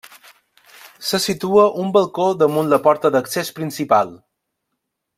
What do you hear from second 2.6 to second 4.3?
la porta d'accés principal.